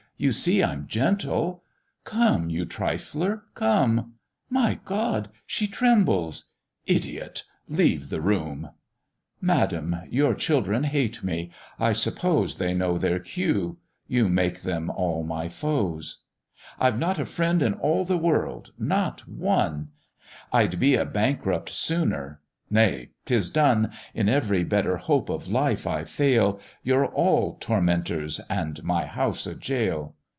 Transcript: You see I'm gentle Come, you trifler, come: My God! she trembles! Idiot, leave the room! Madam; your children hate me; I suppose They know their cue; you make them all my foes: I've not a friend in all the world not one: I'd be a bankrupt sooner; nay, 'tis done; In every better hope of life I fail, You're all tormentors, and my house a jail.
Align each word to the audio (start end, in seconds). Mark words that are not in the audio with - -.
You 0.21 0.31
see 0.31 0.63
I'm 0.63 0.85
gentle 0.85 1.63
Come, 2.03 2.51
you 2.51 2.63
trifler, 2.63 3.41
come: 3.55 4.17
My 4.51 4.79
God! 4.85 5.29
she 5.47 5.65
trembles! 5.65 6.51
Idiot, 6.85 7.41
leave 7.67 8.09
the 8.09 8.21
room! 8.21 8.69
Madam; 9.41 9.95
your 10.11 10.35
children 10.35 10.83
hate 10.83 11.23
me; 11.23 11.49
I 11.79 11.93
suppose 11.93 12.57
They 12.59 12.75
know 12.75 12.99
their 12.99 13.17
cue; 13.19 13.79
you 14.07 14.29
make 14.29 14.61
them 14.61 14.91
all 14.91 15.23
my 15.23 15.49
foes: 15.49 16.19
I've 16.79 16.99
not 16.99 17.17
a 17.19 17.25
friend 17.25 17.63
in 17.63 17.73
all 17.73 18.05
the 18.05 18.15
world 18.15 18.73
not 18.77 19.27
one: 19.27 19.87
I'd 20.53 20.79
be 20.79 20.93
a 20.93 21.03
bankrupt 21.03 21.71
sooner; 21.71 22.37
nay, 22.73 23.09
'tis 23.25 23.49
done; 23.49 23.91
In 24.13 24.29
every 24.29 24.63
better 24.63 24.95
hope 24.95 25.27
of 25.27 25.49
life 25.49 25.85
I 25.85 26.05
fail, 26.05 26.57
You're 26.83 27.05
all 27.07 27.55
tormentors, 27.59 28.39
and 28.49 28.81
my 28.81 29.05
house 29.07 29.45
a 29.45 29.55
jail. 29.55 30.15